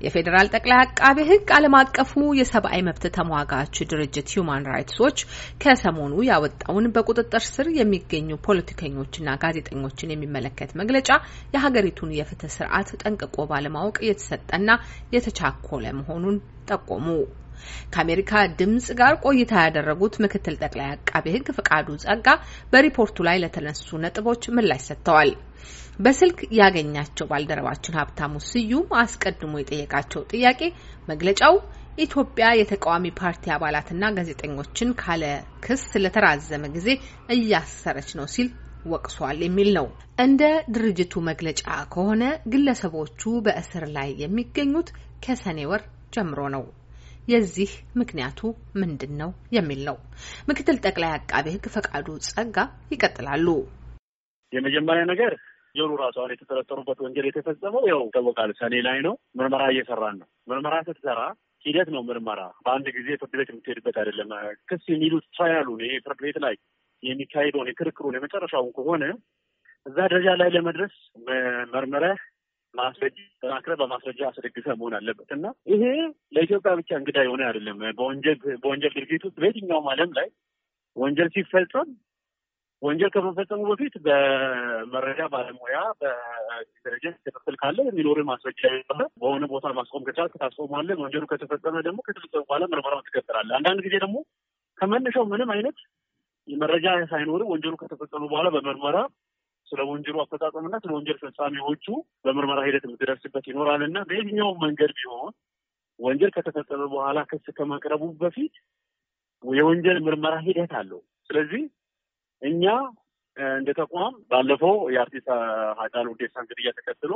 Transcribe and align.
የፌዴራል 0.00 0.48
ጠቅላይ 0.52 0.78
አቃቤ 0.80 1.18
ሕግ 1.28 1.48
ዓለም 1.56 1.74
አቀፉ 1.78 2.10
የሰብአዊ 2.38 2.80
መብት 2.88 3.04
ተሟጋች 3.16 3.76
ድርጅት 3.90 4.28
ሂዩማን 4.32 4.68
ራይትስ 4.70 4.98
ዎች 5.04 5.18
ከሰሞኑ 5.62 6.14
ያወጣውን 6.28 6.86
በቁጥጥር 6.94 7.44
ስር 7.48 7.68
የሚገኙ 7.78 8.38
ፖለቲከኞችና 8.46 9.36
ጋዜጠኞችን 9.44 10.12
የሚመለከት 10.14 10.72
መግለጫ 10.80 11.10
የሀገሪቱን 11.54 12.14
የፍትህ 12.18 12.54
ስርዓት 12.56 12.90
ጠንቅቆ 13.02 13.46
ባለማወቅ 13.52 13.98
የተሰጠና 14.08 14.70
የተቻኮለ 15.16 15.84
መሆኑን 16.00 16.38
ጠቆሙ። 16.68 17.06
ከአሜሪካ 17.92 18.32
ድምጽ 18.58 18.88
ጋር 19.00 19.14
ቆይታ 19.24 19.52
ያደረጉት 19.64 20.14
ምክትል 20.24 20.56
ጠቅላይ 20.62 20.88
አቃቤ 20.92 21.26
ሕግ 21.36 21.48
ፍቃዱ 21.58 21.88
ጸጋ 22.04 22.26
በሪፖርቱ 22.72 23.26
ላይ 23.28 23.38
ለተነሱ 23.44 23.88
ነጥቦች 24.04 24.44
ምላሽ 24.56 24.84
ሰጥተዋል። 24.88 25.32
በስልክ 26.00 26.38
ያገኛቸው 26.58 27.28
ባልደረባችን 27.30 27.98
ሀብታሙ 27.98 28.34
ስዩም 28.48 28.94
አስቀድሞ 29.00 29.52
የጠየቃቸው 29.60 30.22
ጥያቄ 30.32 30.60
መግለጫው 31.08 31.54
ኢትዮጵያ 31.98 32.46
የተቃዋሚ 32.58 33.06
ፓርቲ 33.20 33.44
አባላትና 33.54 34.10
ጋዜጠኞችን 34.16 34.90
ካለ 35.00 35.24
ክስ 35.64 35.84
ለተራዘመ 36.02 36.64
ጊዜ 36.76 36.88
እያሰረች 37.34 38.10
ነው 38.18 38.26
ሲል 38.34 38.48
ወቅሷል 38.86 39.38
የሚል 39.44 39.70
ነው። 39.78 39.86
እንደ 40.24 40.42
ድርጅቱ 40.74 41.14
መግለጫ 41.28 41.62
ከሆነ 41.94 42.22
ግለሰቦቹ 42.52 43.22
በእስር 43.46 43.86
ላይ 43.96 44.10
የሚገኙት 44.22 44.90
ከሰኔ 45.24 45.60
ወር 45.70 45.82
ጀምሮ 46.14 46.40
ነው። 46.56 46.64
የዚህ 47.28 47.70
ምክንያቱ 48.00 48.40
ምንድን 48.80 49.12
ነው 49.20 49.30
የሚል 49.54 49.80
ነው። 49.88 49.96
ምክትል 50.48 50.76
ጠቅላይ 50.84 51.10
አቃቤ 51.16 51.46
ሕግ 51.54 51.66
ፈቃዱ 51.74 52.06
ጸጋ 52.26 52.56
ይቀጥላሉ። 52.92 53.46
የመጀመሪያ 54.52 55.02
ነገር 55.12 55.32
ጆሩ 55.74 55.90
ራሱ 56.00 56.16
አሁን 56.20 56.32
የተጠረጠሩበት 56.34 56.98
ወንጀል 57.04 57.26
የተፈጸመው 57.28 57.82
ያው 57.90 58.00
ይታወቃል፣ 58.06 58.52
ሰኔ 58.60 58.74
ላይ 58.86 58.98
ነው። 59.06 59.14
ምርመራ 59.38 59.64
እየሰራን 59.72 60.16
ነው። 60.20 60.28
ምርመራ 60.50 60.74
ስትሰራ 60.86 61.20
ሂደት 61.64 61.88
ነው። 61.94 62.02
ምርመራ 62.08 62.40
በአንድ 62.64 62.86
ጊዜ 62.96 63.08
ፍርድ 63.20 63.34
ቤት 63.40 63.50
የምትሄድበት 63.52 63.96
አይደለም። 64.02 64.30
ክስ 64.70 64.84
የሚሉት 64.92 65.26
ትራያሉን 65.34 65.82
ይሄ 65.86 65.94
ፍርድ 66.06 66.20
ቤት 66.26 66.38
ላይ 66.44 66.56
የሚካሄደውን 67.02 67.70
የክርክሩን 67.70 68.16
የመጨረሻውን 68.16 68.72
ከሆነ 68.76 69.04
እዛ 69.86 69.96
ደረጃ 70.06 70.28
ላይ 70.40 70.48
ለመድረስ 70.54 70.94
መርመረህ 71.72 72.20
ማስረጃ 72.74 73.16
ተናክረ 73.42 73.72
በማስረጃ 73.80 74.20
አስደግፈ 74.28 74.66
መሆን 74.78 74.94
አለበት 74.98 75.30
እና 75.36 75.46
ይሄ 75.70 75.82
ለኢትዮጵያ 76.34 76.72
ብቻ 76.80 76.90
እንግዳ 77.00 77.18
የሆነ 77.24 77.42
አይደለም። 77.48 77.78
በወንጀል 77.98 78.38
በወንጀል 78.62 78.92
ድርጊት 78.98 79.22
ውስጥ 79.26 79.36
በየትኛውም 79.38 79.88
ዓለም 79.92 80.12
ላይ 80.18 80.28
ወንጀል 80.96 81.28
ሲፈጸም 81.34 81.88
ወንጀል 82.82 83.10
ከመፈጸሙ 83.14 83.60
በፊት 83.70 83.94
በመረጃ 84.04 85.20
ባለሙያ 85.32 85.78
በኢንቴሊጀንስ 86.00 87.16
ክትትል 87.26 87.56
ካለ 87.62 87.78
የሚኖር 87.86 88.18
ማስረጃ 88.28 88.62
በሆነ 89.20 89.44
ቦታ 89.52 89.72
ማስቆም 89.78 90.04
ከቻልክ 90.08 90.34
ታስቆማለህ። 90.42 91.00
ወንጀሉ 91.02 91.24
ከተፈጸመ 91.32 91.80
ደግሞ 91.86 91.98
ከተፈጸመ 92.08 92.42
በኋላ 92.44 92.64
ምርመራው 92.72 93.02
ትቀጥላለህ። 93.08 93.56
አንዳንድ 93.58 93.80
ጊዜ 93.86 93.96
ደግሞ 94.04 94.18
ከመነሻው 94.78 95.24
ምንም 95.32 95.50
አይነት 95.56 95.78
መረጃ 96.48 96.86
ሳይኖር 97.10 97.42
ወንጀሉ 97.50 97.74
ከተፈጸመ 97.80 98.22
በኋላ 98.30 98.48
በምርመራ 98.54 98.98
ስለ 99.72 99.80
ወንጀሉ 99.88 100.16
አፈጻጸምና 100.22 100.76
ስለ 100.82 100.90
ወንጀል 100.96 101.18
ፈጻሚዎቹ 101.22 101.86
በምርመራ 102.24 102.60
ሂደት 102.66 102.84
የምትደርስበት 102.86 103.44
ይኖራል 103.50 103.82
እና 103.88 103.98
በየትኛውም 104.08 104.62
መንገድ 104.64 104.92
ቢሆን 104.98 105.32
ወንጀል 106.00 106.30
ከተፈጸመ 106.36 106.82
በኋላ 106.92 107.18
ክስ 107.30 107.46
ከማቅረቡ 107.56 108.02
በፊት 108.20 108.54
የወንጀል 109.44 109.98
ምርመራ 110.06 110.34
ሂደት 110.46 110.72
አለው። 110.78 111.00
ስለዚህ 111.30 111.62
እኛ 112.42 112.64
እንደ 113.56 113.70
ተቋም 113.78 114.14
ባለፈው 114.30 114.76
የአርቲስት 114.94 115.28
ሃጫሉ 115.80 116.06
ሁንዴሳን 116.12 116.48
ግድያ 116.50 116.70
ተከትሎ 116.78 117.12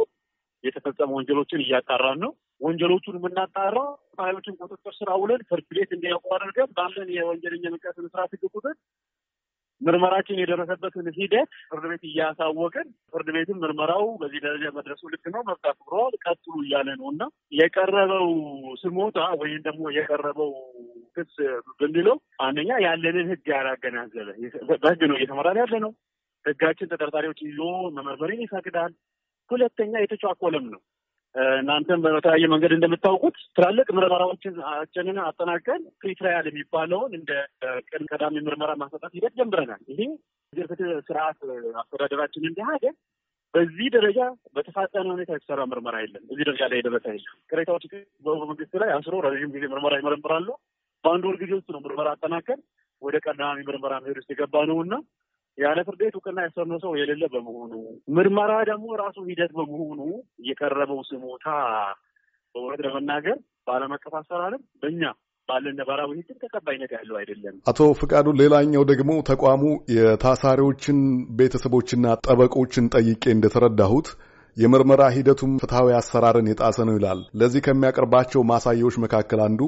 የተፈጸሙ 0.64 1.10
ወንጀሎችን 1.18 1.62
እያጣራን 1.64 2.18
ነው። 2.24 2.32
ወንጀሎቹን 2.60 3.16
የምናጣራው 3.18 3.88
ኃይሎችን 4.20 4.58
ቁጥጥር 4.62 4.92
ስር 4.98 5.08
አውለን 5.14 5.40
ፍርድ 5.48 5.68
ቤት 5.70 5.90
እንዲያውቁ 5.96 6.26
አድርገን 6.36 6.68
ባለን 6.76 7.08
የወንጀለኛ 7.16 7.64
መቅጫ 7.74 7.86
ስነ 7.96 8.06
ሕግ 8.24 8.42
ቁጥር 8.50 8.74
ምርመራችን 9.82 10.40
የደረሰበትን 10.40 11.06
ሂደት 11.16 11.50
ፍርድ 11.70 11.84
ቤት 11.90 12.02
እያሳወቅን 12.08 12.88
ፍርድ 13.12 13.28
ቤትም 13.36 13.58
ምርመራው 13.62 14.04
በዚህ 14.20 14.40
ደረጃ 14.46 14.64
መድረሱ 14.76 15.02
ልክ 15.12 15.24
ነው፣ 15.34 15.42
መብት 15.48 15.64
አክብረዋል፣ 15.70 16.14
ቀጥሉ 16.24 16.54
እያለ 16.64 16.88
ነው 17.00 17.08
እና 17.12 17.22
የቀረበው 17.52 18.28
ስሞታ 18.82 19.18
ወይም 19.42 19.60
ደግሞ 19.68 19.84
የቀረበው 19.96 20.52
ክስ 21.16 21.34
ብንለው 21.80 22.16
አንደኛ 22.44 22.70
ያለንን 22.86 23.28
ህግ 23.32 23.46
ያላገናዘበ 23.54 24.28
በህግ 24.82 25.02
ነው 25.10 25.16
እየተመራን 25.18 25.60
ያለ 25.62 25.74
ነው። 25.84 25.92
ህጋችን 26.44 26.90
ተጠርጣሪዎች 26.92 27.40
ይዞ 27.46 27.58
መመርመርን 27.96 28.40
ይፈቅዳል። 28.44 28.92
ሁለተኛ 29.50 29.92
የተቻኮለም 30.02 30.64
ነው። 30.72 30.80
እናንተም 31.54 32.00
በተለያየ 32.06 32.46
መንገድ 32.52 32.72
እንደምታውቁት 32.74 33.36
ትላልቅ 33.56 33.86
ምርመራዎችንን 33.96 35.18
አጠናቀን 35.24 35.82
ፕሪትራያል 36.02 36.46
የሚባለውን 36.48 37.12
እንደ 37.18 37.30
ቅድመ 37.86 38.06
ቀዳሚ 38.12 38.42
ምርመራ 38.48 38.72
ማሰጣት 38.82 39.12
ሂደት 39.18 39.34
ጀምረናል። 39.40 39.82
ይሄ 39.92 40.00
ፍትህ 40.52 40.90
ስርዓት 41.06 41.38
አስተዳደራችን 41.82 42.48
እንደ 42.50 42.60
ሀገር 42.70 42.94
በዚህ 43.54 43.88
ደረጃ 43.96 44.18
በተፋጠነ 44.54 45.06
ሁኔታ 45.14 45.30
የተሰራ 45.34 45.62
ምርመራ 45.70 45.96
የለም። 46.02 46.22
እዚህ 46.26 46.44
ደረጃ 46.44 46.62
ላይ 46.70 46.78
የደረሰ 46.80 47.06
የለም። 47.10 47.34
ቅሬታዎች 47.50 47.84
በመንግስት 48.26 48.74
ላይ 48.82 48.90
አስሮ 48.96 49.16
ረዥም 49.26 49.50
ጊዜ 49.56 49.64
ምርመራ 49.72 49.96
ይመረምራሉ። 50.00 50.48
በአንድ 51.04 51.24
ወር 51.28 51.36
ጊዜ 51.42 51.52
ውስጥ 51.58 51.68
ነው 51.74 51.80
ምርመራ 51.86 52.08
አጠናቀን 52.14 52.60
ወደ 53.02 53.16
ቀዳሚ 53.26 53.58
ምርመራ 53.68 53.94
መሄድ 54.02 54.18
ውስጥ 54.20 54.30
የገባ 54.32 54.56
ነው 54.70 54.78
እና 54.84 54.94
ያለ 55.58 55.78
ፍርድ 55.86 56.00
ቤት 56.00 56.14
እውቅና 56.16 56.38
ያሰብነው 56.44 56.78
ሰው 56.84 56.92
የሌለ 56.98 57.24
በመሆኑ 57.32 57.72
ምርመራ 58.16 58.52
ደግሞ 58.70 58.86
ራሱ 59.02 59.16
ሂደት 59.28 59.52
በመሆኑ 59.58 60.00
የቀረበው 60.48 61.00
ስሞታ 61.10 61.46
በእውነት 62.54 62.80
ለመናገር 62.86 63.36
በዓለም 63.66 63.92
አቀፍ 63.96 64.14
አሰራርም 64.20 64.62
በእኛ 64.82 65.02
ባለን 65.48 65.76
ነባራዊ 65.80 66.10
ሕግ 66.18 66.36
ተቀባይነት 66.44 66.90
ያለው 66.96 67.16
አይደለም። 67.20 67.54
አቶ 67.70 67.80
ፍቃዱ፣ 68.00 68.26
ሌላኛው 68.40 68.82
ደግሞ 68.90 69.12
ተቋሙ 69.30 69.62
የታሳሪዎችን 69.96 70.98
ቤተሰቦችና 71.38 72.14
ጠበቆችን 72.26 72.90
ጠይቄ 72.96 73.24
እንደተረዳሁት 73.34 74.08
የምርመራ 74.56 75.02
ሂደቱም 75.14 75.52
ፍትሐዊ 75.62 75.90
አሰራርን 75.98 76.48
የጣሰ 76.50 76.78
ነው 76.88 76.96
ይላል። 76.98 77.20
ለዚህ 77.40 77.60
ከሚያቀርባቸው 77.66 78.42
ማሳያዎች 78.50 78.96
መካከል 79.04 79.40
አንዱ 79.46 79.60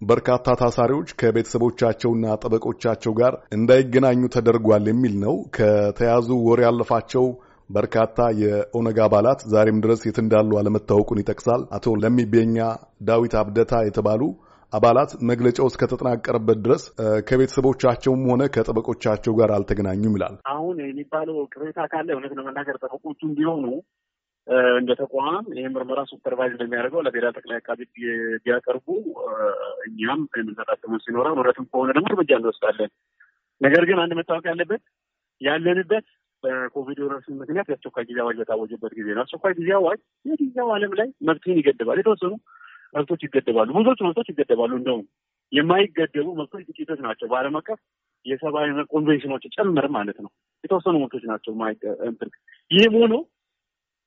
በርካታ 0.00 0.54
ታሳሪዎች 0.60 1.08
ከቤተሰቦቻቸውና 1.20 2.34
ጠበቆቻቸው 2.42 3.12
ጋር 3.20 3.34
እንዳይገናኙ 3.56 4.20
ተደርጓል 4.34 4.84
የሚል 4.90 5.14
ነው። 5.24 5.34
ከተያዙ 5.56 6.28
ወር 6.46 6.60
ያለፋቸው 6.64 7.24
በርካታ 7.70 8.18
የኦነግ 8.42 8.98
አባላት 9.06 9.40
ዛሬም 9.54 9.80
ድረስ 9.84 10.02
የት 10.06 10.18
እንዳሉ 10.22 10.50
አለመታወቁን 10.60 11.20
ይጠቅሳል። 11.22 11.64
አቶ 11.78 11.96
ለሚቤኛ 12.02 12.58
ዳዊት 13.08 13.34
አብደታ 13.40 13.82
የተባሉ 13.84 14.22
አባላት 14.72 15.10
መግለጫው 15.28 15.66
እስከተጠናቀረበት 15.70 16.58
ድረስ 16.64 16.82
ከቤተሰቦቻቸውም 17.28 18.24
ሆነ 18.30 18.42
ከጠበቆቻቸው 18.54 19.32
ጋር 19.38 19.50
አልተገናኙም 19.56 20.16
ይላል። 20.16 20.34
አሁን 20.52 20.76
የሚባለው 20.84 21.38
ቅሬታ 21.54 21.86
ካለ 21.92 22.08
እውነት 22.16 22.32
ለመናገር 22.38 22.76
ጠበቆቹም 22.82 23.32
ቢሆኑ 23.38 23.64
እንደ 24.76 24.90
ተቋም 24.98 25.46
ይህ 25.52 25.66
ምርመራ 25.72 26.00
supervise 26.10 26.52
እንደሚያደርገው 26.54 27.00
ለፌዴራል 27.06 27.34
ጠቅላይ 27.38 27.58
አቃቤ 27.58 27.80
ቢያቀርቡ 28.44 28.86
እኛም 29.88 30.20
የምንሰጣቸው 30.38 30.88
ይኖራል። 31.10 31.34
እውነትም 31.34 31.66
ከሆነ 31.70 31.90
ደግሞ 31.96 32.08
እርምጃ 32.12 32.30
እንወስዳለን። 32.38 32.90
ነገር 33.60 33.84
ግን 33.88 33.98
አንድ 34.02 34.12
መታወቅ 34.18 34.44
ያለበት 34.50 34.82
ያለንበት 35.40 36.06
በኮቪድ 36.44 36.98
ወረርሽኝ 37.04 37.36
ምክንያት 37.40 37.68
የአስቸኳይ 37.70 38.04
ጊዜ 38.08 38.18
አዋጅ 38.24 38.36
በታወጀበት 38.40 38.92
ጊዜ 38.98 39.08
ነው። 39.14 39.22
አስቸኳይ 39.24 39.54
ጊዜ 39.58 39.70
አዋጅ 39.78 40.00
የትኛው 40.26 40.68
ዓለም 40.76 40.92
ላይ 41.00 41.08
መብትህን 41.28 41.58
ይገድባል። 41.60 42.00
የተወሰኑ 42.02 42.32
መብቶች 42.94 43.22
ይገደባሉ፣ 43.26 43.68
ብዙዎቹ 43.78 44.00
መብቶች 44.08 44.28
ይገደባሉ። 44.32 44.72
እንደውም 44.80 45.02
የማይገደቡ 45.52 46.28
መብቶች 46.40 46.62
ጥቂቶች 46.68 47.00
ናቸው። 47.06 47.26
በዓለም 47.30 47.56
አቀፍ 47.60 47.80
የሰብአዊ 48.26 48.68
ኮንቬንሽኖች 48.92 49.44
ጨምር 49.56 49.86
ማለት 49.96 50.18
ነው። 50.24 50.30
የተወሰኑ 50.64 50.94
መብቶች 51.02 51.24
ናቸው። 51.30 51.52
ይህም 52.70 52.94
ሆኖ 53.00 53.14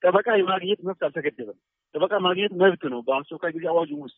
ጠበቃ 0.04 0.28
የማግኘት 0.38 0.80
መብት 0.88 1.02
አልተገደበም። 1.08 1.58
ጠበቃ 1.96 2.14
ማግኘት 2.26 2.54
መብት 2.62 2.84
ነው። 2.94 3.00
በአስቸኳይ 3.08 3.52
ጊዜ 3.56 3.66
አዋጁ 3.72 3.92
ውስጥ 4.04 4.18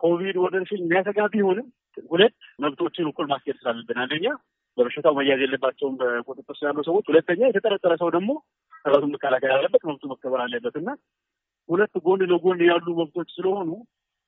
ኮቪድ 0.00 0.36
ወረርሽኝ 0.42 0.80
የሚያሰጋ 0.82 1.20
ቢሆንም 1.32 1.66
ሁለት 2.10 2.34
መብቶችን 2.64 3.08
እኩል 3.10 3.26
ማስኬድ 3.32 3.56
ስላለብን፣ 3.60 3.98
አንደኛ 4.04 4.26
በበሽታው 4.78 5.14
መያዝ 5.18 5.40
የለባቸውም 5.44 5.94
በቁጥጥር 6.00 6.56
ስር 6.58 6.66
ያሉ 6.68 6.80
ሰዎች፣ 6.88 7.04
ሁለተኛ 7.10 7.40
የተጠረጠረ 7.48 7.92
ሰው 8.02 8.10
ደግሞ 8.16 8.30
ራሱን 8.84 9.10
መከላከል 9.14 9.52
አለበት፣ 9.56 9.82
መብቱ 9.88 10.02
መከበር 10.12 10.40
አለበት 10.44 10.76
እና 10.80 10.90
ሁለት 11.68 11.94
ጎን 12.06 12.22
ለጎን 12.30 12.60
ያሉ 12.68 12.86
መብቶች 13.00 13.28
ስለሆኑ 13.36 13.70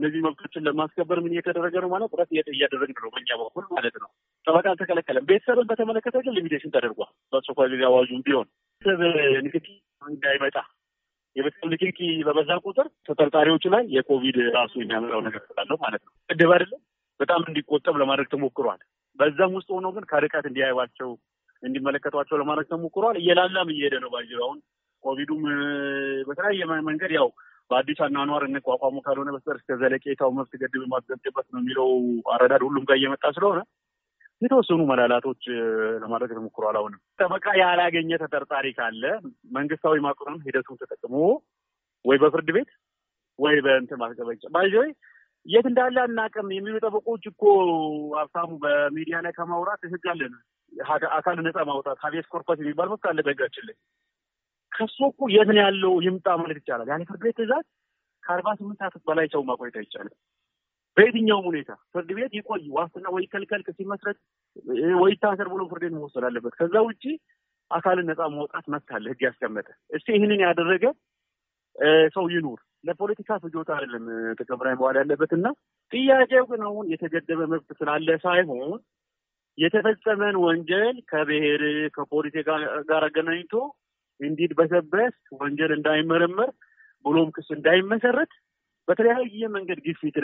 እነዚህ 0.00 0.20
መብቶችን 0.24 0.64
ለማስከበር 0.66 1.18
ምን 1.24 1.32
እየተደረገ 1.34 1.74
ነው 1.82 1.90
ማለት 1.92 2.10
ጥረት 2.12 2.30
እያደረግን 2.52 2.96
ነው 3.02 3.10
በእኛ 3.14 3.30
በኩል 3.40 3.64
ማለት 3.72 3.96
ነው። 4.02 4.08
ጠበቃ 4.46 4.64
አልተከለከለም። 4.72 5.26
ቤተሰብን 5.28 5.66
በተመለከተ 5.70 6.22
ግን 6.24 6.34
limitation 6.38 6.74
ተደርጓል። 6.74 7.10
በአስቸኳይ 7.32 7.68
ጊዜ 7.74 7.82
አዋጁም 7.90 8.22
ቢሆን 8.26 8.48
ቤተሰብ 8.82 9.02
ንክኪ 9.46 9.66
እንዳይመጣ 10.02 10.56
የቤተሰብ 11.36 11.68
ንክኪ 11.72 11.98
በበዛ 12.26 12.50
ቁጥር 12.64 12.86
ተጠርጣሪዎች 13.08 13.64
ላይ 13.74 13.84
የኮቪድ 13.94 14.38
ራሱ 14.56 14.74
የሚያመጣው 14.80 15.20
ነገር 15.26 15.42
ስላለው 15.48 15.76
ማለት 15.84 16.02
ነው። 16.06 16.12
ቅድብ 16.30 16.50
አይደለም 16.56 16.80
በጣም 17.20 17.42
እንዲቆጠብ 17.48 17.94
ለማድረግ 18.02 18.28
ተሞክሯል። 18.32 18.80
በዛም 19.18 19.54
ውስጥ 19.58 19.68
ሆኖ 19.76 19.86
ግን 19.96 20.04
ከርቀት 20.10 20.44
እንዲያዩዋቸው 20.50 21.10
እንዲመለከቷቸው 21.62 22.36
ለማድረግ 22.40 22.66
ተሞክሯል። 22.70 23.16
እየላላም 23.20 23.68
እየሄደ 23.74 23.94
ነው። 24.04 24.10
by 24.14 24.19
the 24.19 24.25
way 24.26 24.32
አሁን 24.40 24.58
ኮቪዱም 25.02 25.42
በተለያየ 26.28 26.60
መንገድ 26.88 27.12
ያው 27.18 27.28
በአዲስ 27.70 28.00
አኗኗር 28.06 28.42
እንቋቋሙ 28.48 28.96
ካልሆነ 29.04 29.30
በስተቀር 29.34 29.58
እስከ 29.58 29.76
ዘለቄታው 29.80 30.30
መብት 30.38 30.52
ገድብ 30.62 30.82
ማስገድበት 30.92 31.46
ነው 31.52 31.60
የሚለው 31.62 31.88
አረዳድ 32.34 32.62
ሁሉም 32.66 32.84
ጋር 32.88 32.96
እየመጣ 33.00 33.24
ስለሆነ 33.36 33.60
የተወሰኑ 34.42 34.80
መላላቶች 34.90 35.42
ለማድረግ 36.02 36.30
ተሞክሯል። 36.32 36.76
አሁንም 36.78 37.00
ጠበቃ 37.20 37.46
ያላገኘ 37.60 38.10
ተጠርጣሪ 38.22 38.66
ካለ 38.78 39.02
መንግስታዊ 39.56 39.98
ማቁረን 40.06 40.38
ሂደቱን 40.46 40.78
ተጠቅሞ 40.82 41.14
ወይ 42.04 42.16
በፍርድ 42.22 42.48
ቤት 42.56 42.70
ወይ 43.38 43.56
በእንትን 43.64 44.00
ማስገበጫ 44.02 44.44
ባይዘ 44.54 44.74
የት 45.46 45.66
እንዳለ 45.70 45.96
አናውቅም 46.02 46.48
የሚሉ 46.54 46.74
ጠበቆች 46.84 47.22
እኮ 47.30 47.42
ሀብታሙ 48.18 48.50
በሚዲያ 48.64 49.16
ላይ 49.24 49.32
ከማውራት 49.38 49.82
ህግ 49.92 50.04
አለን። 50.12 50.34
አካል 51.16 51.38
ነጻ 51.46 51.58
ማውጣት 51.70 51.98
ሀቤስ 52.04 52.26
ኮርፐስ 52.32 52.58
የሚባል 52.62 52.88
መብት 52.92 53.06
አለ 53.10 53.18
በህጋችን 53.26 53.66
ላይ። 53.68 53.76
ከሱ 54.72 54.98
እኮ 55.10 55.22
የት 55.34 55.48
ነው 55.50 55.62
ያለው 55.62 55.94
ይምጣ 56.06 56.28
ማለት 56.40 56.58
ይቻላል። 56.60 56.90
ያለ 56.92 57.02
ፍርድ 57.10 57.22
ቤት 57.26 57.36
ትዕዛዝ 57.40 57.64
ከአርባ 58.24 58.48
ስምንት 58.58 58.78
ሰዓት 58.82 58.94
በላይ 59.08 59.26
ሰው 59.34 59.42
ማቆየት 59.48 59.76
አይቻልም። 59.80 60.14
በየትኛውም 60.96 61.46
ሁኔታ 61.50 61.70
ፍርድ 61.92 62.10
ቤት 62.16 62.32
ይቆይ 62.38 62.64
ዋስትና 62.76 63.06
ወይ 63.14 63.24
ከልከል 63.32 63.62
ሲመስረት 63.78 64.18
ወይ 65.02 65.12
ታሰር 65.22 65.48
ብሎ 65.52 65.62
ፍርድ 65.70 65.84
ቤት 65.84 65.94
መወሰድ 65.96 66.24
አለበት። 66.28 66.54
ከዛ 66.58 66.74
ውጭ 66.88 67.04
አካልን 67.70 68.08
ነጻ 68.10 68.20
ማውጣት 68.34 68.66
መብት 68.72 68.90
አለ 68.96 69.04
ህግ 69.12 69.20
ያስቀመጠ። 69.26 69.68
እስቲ 69.96 70.08
ይህንን 70.16 70.40
ያደረገ 70.46 70.84
ሰው 72.14 72.24
ይኑር። 72.32 72.58
ለፖለቲካ 72.84 73.30
ፍጆታ 73.42 73.70
አይደለም 73.76 74.04
ጥቅም 74.40 74.62
ላይ 74.66 74.74
መዋል 74.78 74.96
ያለበት 75.00 75.30
እና 75.36 75.46
ጥያቄው 75.92 76.44
ግን 76.50 76.62
አሁን 76.68 76.86
የተገደበ 76.92 77.40
መብት 77.52 77.70
ስላለ 77.80 78.16
ሳይሆን 78.24 78.80
የተፈጸመን 79.58 80.36
ወንጀል 80.44 80.96
ከብሔር 81.10 81.62
ከፖለቲካ 81.96 82.48
ጋር 82.90 83.02
አገናኝቶ 83.08 83.54
እንዲድበሰበስ 84.20 85.16
ወንጀል 85.40 85.72
እንዳይመረመር 85.76 86.50
ብሎም 87.04 87.28
ክስ 87.36 87.48
እንዳይመሰረት 87.56 88.32
በተለያየ 88.88 89.48
መንገድ 89.54 89.78
ግፊት 89.84 90.16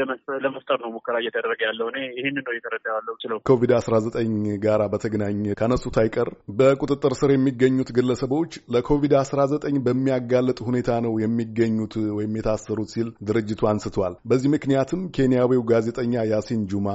ለመፍጠር 0.44 0.78
ነው 0.84 0.90
ሙከራ 0.94 1.16
እየተደረገ 1.22 1.60
ያለው። 1.66 1.86
እኔ 1.90 1.98
ይህንን 2.18 2.44
ነው 2.46 2.52
እየተረዳ 2.54 2.86
ችለው 3.22 3.38
ኮቪድ 3.48 3.72
አስራ 3.78 3.94
ዘጠኝ 4.06 4.32
ጋር 4.64 4.82
በተገናኘ 4.92 5.54
ካነሱት 5.60 5.96
አይቀር 6.02 6.28
በቁጥጥር 6.58 7.14
ስር 7.20 7.32
የሚገኙት 7.34 7.90
ግለሰቦች 7.98 8.52
ለኮቪድ 8.74 9.14
አስራ 9.20 9.40
ዘጠኝ 9.52 9.76
በሚያጋልጥ 9.86 10.58
ሁኔታ 10.68 10.98
ነው 11.06 11.14
የሚገኙት 11.24 11.94
ወይም 12.18 12.34
የታሰሩት 12.38 12.90
ሲል 12.94 13.10
ድርጅቱ 13.28 13.62
አንስቷል። 13.72 14.16
በዚህ 14.30 14.50
ምክንያትም 14.56 15.02
ኬንያዊው 15.16 15.64
ጋዜጠኛ 15.72 16.24
ያሲን 16.32 16.62
ጁማ 16.72 16.88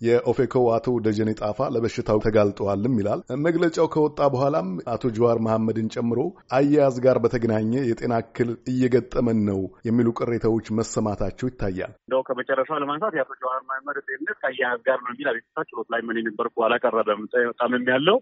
የኦፌኮ 0.00 0.54
አቶ 0.74 0.86
ደጀኔ 1.04 1.30
ጣፋ 1.40 1.68
ለበሽታው 1.74 2.18
ተጋልጠዋልም 2.24 2.94
ይላል። 3.00 3.20
መግለጫው 3.46 3.86
ከወጣ 3.94 4.20
በኋላም 4.34 4.68
አቶ 4.92 5.10
ጀዋር 5.16 5.38
መሐመድን 5.46 5.88
ጨምሮ 5.94 6.18
አያያዝ 6.52 6.96
ጋር 7.06 7.18
በተገናኘ 7.24 7.72
የጤና 7.88 8.14
እክል 8.24 8.50
እየገጠመን 8.72 9.40
ነው 9.48 9.60
የሚሉ 9.88 10.08
ቅሬታዎች 10.18 10.68
መሰማታቸው 10.78 11.48
ይታያል። 11.50 11.92
እንደው 12.00 12.22
ከመጨረሻው 12.28 12.80
ለማንሳት 12.82 13.16
የአቶ 13.18 13.32
ጀዋር 13.42 13.60
መሐመድ 13.70 13.98
ጤንነት 14.08 14.38
ከአያያዝ 14.42 14.80
ጋር 14.88 14.98
ነው 15.04 15.10
የሚል 15.12 15.30
አቤቱታ 15.32 15.64
ችሎት 15.70 15.88
ላይ 15.94 16.02
ምን 16.08 16.20
የነበርኩ 16.20 16.56
አላቀረበም። 16.66 17.22
ታምም 17.60 17.86
ያለው 17.92 18.18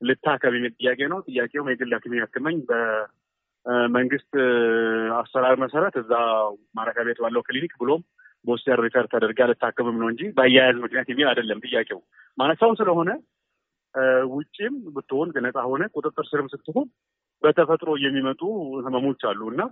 ልታከም 0.00 0.56
የሚል 0.56 0.72
ጥያቄ 0.78 1.00
ነው። 1.12 1.20
ጥያቄውም 1.28 1.70
የግል 1.72 1.92
ሐኪም 1.96 2.14
ያክመኝ 2.18 2.56
በመንግስት 2.70 4.32
አሰራር 5.18 5.56
መሰረት 5.62 5.94
እዛ 6.02 6.12
ማረፊያ 6.76 7.04
ቤት 7.08 7.20
ባለው 7.24 7.44
ክሊኒክ 7.46 7.72
ብሎም 7.80 8.02
በሆስፒታል 8.46 8.80
refer 8.84 9.06
ተደርጋ 9.12 9.40
ልታከምም 9.50 9.96
ነው 10.02 10.08
እንጂ 10.12 10.22
በአያያዝ 10.36 10.76
ምክንያት 10.84 11.08
የሚል 11.12 11.28
አይደለም 11.30 11.62
ጥያቄው። 11.64 12.00
ሰው 12.62 12.72
ስለሆነ 12.80 13.10
ውጭም 14.32 14.74
ብትሆን 14.94 15.28
ነፃ 15.44 15.58
ሆነ 15.70 15.82
ቁጥጥር 15.94 16.24
ስርም 16.30 16.48
ስትሆን 16.54 16.88
በተፈጥሮ 17.42 17.90
የሚመጡ 18.02 18.42
ህመሞች 18.84 19.22
አሉ 19.30 19.40
እና 19.52 19.62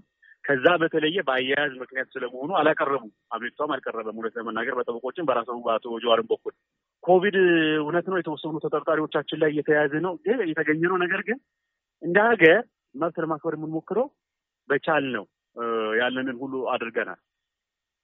ከዛ 0.44 0.67
በተለየ 0.81 1.19
በአያያዝ 1.26 1.73
ምክንያት 1.82 2.09
ስለመሆኑ 2.15 2.50
አላቀረቡም። 2.59 3.12
አቤቱታም 3.32 3.71
አልቀረበም። 3.75 4.17
እውነት 4.19 4.35
ለመናገር 4.38 4.75
በጠበቆችም 4.79 5.29
በራሱ 5.29 5.50
በአቶ 5.67 5.94
ጀዋርም 6.03 6.29
በኩል 6.32 6.55
ኮቪድ 7.05 7.37
እውነት 7.81 8.06
ነው 8.11 8.19
የተወሰኑ 8.21 8.56
ተጠርጣሪዎቻችን 8.65 9.41
ላይ 9.43 9.50
እየተያያዘ 9.55 9.94
ነው 10.06 10.12
የተገኘ 10.50 10.82
ነው። 10.93 10.99
ነገር 11.05 11.23
ግን 11.29 11.38
እንደ 12.03 12.19
ሀገር 12.29 12.61
መብት 12.94 13.17
ለማክበር 13.23 13.55
የምንሞክረው 13.56 14.06
በቻል 14.69 15.05
ነው 15.17 15.25
ያለንን 15.99 16.37
ሁሉ 16.43 16.55
አድርገናል። 16.73 17.21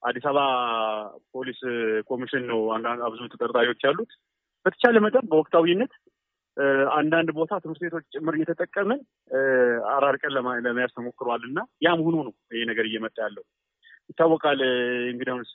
አዲስ 0.02 0.25
አበባ 0.25 0.41
ፖሊስ 1.35 1.61
ኮሚሽን 2.11 2.44
ነው 2.50 2.61
ብዙ 3.12 3.23
ተጠርጣሪዎች 3.32 3.82
ያሉት። 3.87 4.12
በተቻለ 4.67 4.97
መጠን 5.05 5.26
በወቅታዊነት 5.31 5.93
አንዳንድ 6.94 7.29
ቦታ 7.37 7.52
ትምህርት 7.62 7.82
ቤቶች 7.85 8.05
ጭምር 8.14 8.35
እየተጠቀምን 8.37 9.00
አራርቀን 9.93 10.32
ለመያዝ 10.64 10.91
ተሞክሯል 10.97 11.43
እና 11.49 11.58
ያም 11.87 12.00
ሆኖ 12.06 12.17
ነው 12.26 12.35
ይሄ 12.52 12.62
ነገር 12.70 12.87
እየመጣ 12.88 13.17
ያለው 13.25 13.44
ይታወቃል። 14.11 14.61
እንግዲያውስ 15.12 15.50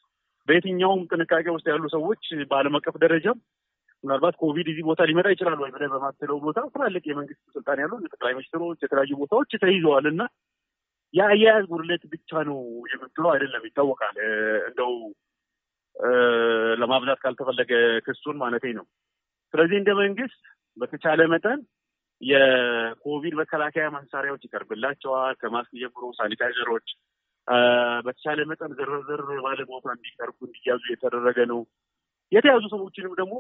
በየትኛውም 0.48 1.02
ጥንቃቄ 1.12 1.46
ውስጥ 1.56 1.68
ያሉ 1.72 1.86
ሰዎች 1.96 2.24
በዓለም 2.50 2.76
አቀፍ 2.80 2.96
ደረጃም 3.04 3.38
ምናልባት 4.04 4.36
ኮቪድ 4.42 4.68
እዚህ 4.72 4.84
ቦታ 4.88 5.02
ሊመጣ 5.10 5.28
ይችላል 5.34 5.60
ወይ 5.62 5.72
ብለህ 5.76 5.90
በማትለው 5.94 6.38
ቦታ 6.44 6.60
ትላልቅ 6.74 7.04
የመንግስት 7.08 7.42
ስልጣን 7.56 7.80
ያሉ 7.84 7.94
ጠቅላይ 8.08 8.34
ሚኒስትሮች 8.38 8.80
የተለያዩ 8.86 9.14
ቦታዎች 9.22 9.52
ተይዘዋል 9.64 10.08
እና 10.12 10.22
የአያያዝ 11.16 11.64
ጉድለት 11.72 12.04
ብቻ 12.14 12.42
ነው 12.50 12.60
የምትለው 12.92 13.30
አይደለም፣ 13.34 13.64
ይታወቃል። 13.68 14.18
እንደው 14.70 14.94
ለማብዛት 16.78 17.20
ካልተፈለገ 17.24 17.72
ክሱን 18.06 18.38
ማለቴ 18.42 18.66
ነው። 18.80 18.86
ስለዚህ 19.54 19.78
እንደ 19.80 19.92
መንግስት 20.02 20.42
በተቻለ 20.78 21.22
መጠን 21.34 21.60
የኮቪድ 22.22 23.34
መከላከያ 23.40 23.86
መሳሪያዎች 23.96 24.44
ይቀርብላቸዋል። 24.46 25.36
ከማስክ 25.42 25.74
ጀምሮ 25.82 26.04
ሳኒታይዘሮች 26.20 26.88
በተቻለ 28.06 28.40
መጠን 28.52 28.72
ዝርዝር 28.78 29.22
ባለ 29.46 29.60
ቦታ 29.72 29.86
እንዲቀርቡ 29.96 30.38
እንዲያዙ 30.48 30.84
የተደረገ 30.92 31.40
ነው። 31.52 31.60
የተያዙ 32.32 32.64
ሰዎችንም 32.74 33.14
ደግሞ 33.20 33.36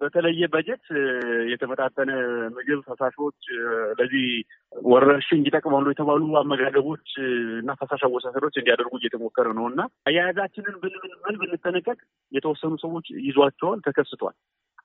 በተለየ 0.00 0.44
በጀት 0.54 0.84
የተመጣጠነ 1.50 2.10
ምግብ፣ 2.54 2.80
ፈሳሾች 2.88 3.40
ለዚህ 3.98 4.24
ወረርሽኝ 4.84 5.42
ይጠቅማሉ 5.46 5.86
የተባሉ 5.90 6.22
አመጋገቦች 6.40 7.06
እና 7.60 7.72
ፈሳሽ 7.80 8.02
አወሳሰዶች 8.06 8.54
እንዲያደርጉ 8.60 8.92
እየተሞከረ 8.98 9.46
ነው 9.58 9.66
እና 9.70 9.80
አያያዛችንን 10.08 10.74
ምን 11.24 11.36
ብንጠነቀቅ 11.42 11.98
የተወሰኑ 12.32 12.74
ሰዎች 12.84 13.06
ይዟቸዋል፣ 13.26 13.80
ተከስቷል። 13.86 14.36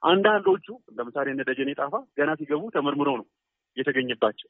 አንዳንዶቹ 0.03 0.65
ለምሳሌ 0.97 1.27
እነ 1.33 1.43
ደጀኔ 1.49 1.71
ጣፋ 1.79 1.93
ገና 2.19 2.31
ሲገቡ 2.39 2.63
ተመርምረው 2.75 3.15
ነው 3.19 3.27
የተገኘባቸው። 3.77 4.49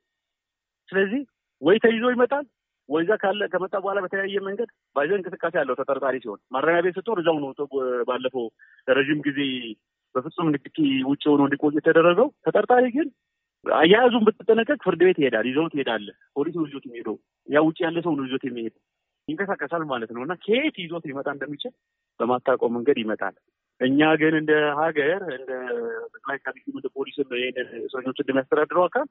ስለዚህ 0.90 1.22
ወይ 1.62 1.78
ተይዞ 1.86 2.06
ይመጣል 2.14 2.46
ወይ 2.90 3.02
እዛ 3.04 3.14
ካለ 3.22 3.42
ከመጣ 3.54 3.74
በኋላ 3.82 4.00
በተለያየ 4.06 4.38
መንገድ 4.46 4.70
by 4.96 5.00
the 5.00 5.06
way 5.06 5.12
እንቅስቃሴ 5.18 5.54
ያለው 5.60 5.76
ተጠርጣሪ 5.80 6.16
ሲሆን 6.24 6.40
ማረሚያ 6.54 6.84
ቤት 6.86 6.96
ስትሆን 6.98 7.20
እዛው 7.22 7.38
ነው 7.40 7.52
ባለፈው 8.10 8.46
ለረዥም 8.88 9.20
ጊዜ 9.28 9.40
በፍጹም 10.16 10.48
ንክኪ 10.54 10.78
ውጭ 11.10 11.24
ሆኖ 11.32 11.42
እንዲቆይ 11.48 11.76
የተደረገው። 11.78 12.30
ተጠርጣሪ 12.46 12.86
ግን 12.96 13.08
አያያዙን 13.66 14.26
ብትጠነቀቅ 14.28 14.80
ፍርድ 14.84 15.02
ቤት 15.02 15.18
ይሄዳል፣ 15.22 15.46
ይዘውት 15.50 15.74
ይሄዳል። 15.76 16.06
ፖሊስ 16.36 16.56
ነው 16.58 16.66
ይዞት 16.68 16.86
የሚሄደው፣ 16.88 17.16
ያ 17.48 17.62
ውጭ 17.66 17.78
ያለ 17.86 17.98
ሰው 18.06 18.14
ነው 18.18 18.26
ይዞት 18.28 18.44
የሚሄድ 18.48 18.76
ይንቀሳቀሳል 19.28 19.84
ማለት 19.92 20.12
ነው 20.16 20.22
እና 20.26 20.34
ከየት 20.44 20.76
ይዞት 20.84 21.04
ሊመጣ 21.10 21.28
እንደሚችል 21.36 21.74
በማታውቀው 22.20 22.70
መንገድ 22.76 22.98
ይመጣል። 23.02 23.36
እኛ 23.82 24.00
ግን 24.22 24.34
እንደ 24.40 24.52
ሀገር 24.80 25.22
እንደ 25.36 25.52
ጠቅላይ 26.14 26.38
አቃቤ 26.46 26.66
እንደ 26.74 26.88
ፖሊስም 26.96 27.30
ይህን 27.36 27.58
እስረኞች 27.82 28.18
እንደሚያስተዳድረው 28.20 28.84
አካል 28.86 29.08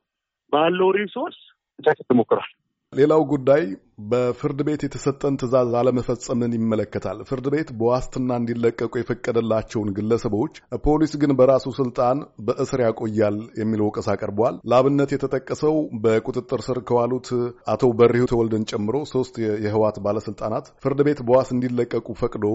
ባለው 0.52 0.90
resource 0.98 1.38
ብቻ 1.78 1.88
ትሞክራል። 2.02 2.50
ሌላው 2.92 3.22
ጉዳይ 3.30 3.62
በፍርድ 4.10 4.60
ቤት 4.66 4.82
የተሰጠን 4.84 5.34
ትዕዛዝ 5.40 5.72
አለመፈጸምን 5.78 6.52
ይመለከታል። 6.56 7.18
ፍርድ 7.28 7.46
ቤት 7.54 7.68
በዋስትና 7.78 8.30
እንዲለቀቁ 8.40 8.92
የፈቀደላቸውን 8.98 9.92
ግለሰቦች 9.96 10.54
ፖሊስ 10.86 11.12
ግን 11.22 11.32
በራሱ 11.38 11.66
ስልጣን 11.78 12.18
በእስር 12.46 12.82
ያቆያል 12.86 13.36
የሚል 13.60 13.80
ወቀሳ 13.86 14.16
ቀርቧል። 14.20 14.56
ለአብነት 14.72 15.12
የተጠቀሰው 15.14 15.74
በቁጥጥር 16.04 16.62
ስር 16.68 16.80
ከዋሉት 16.90 17.28
አቶ 17.74 17.90
በሪሁ 18.00 18.26
ተወልደን 18.32 18.68
ጨምሮ 18.72 18.96
ሶስት 19.14 19.36
የህወሓት 19.64 19.98
ባለስልጣናት 20.06 20.68
ፍርድ 20.84 21.02
ቤት 21.08 21.20
በዋስ 21.28 21.50
እንዲለቀቁ 21.56 22.08
ፈቅዶ 22.22 22.46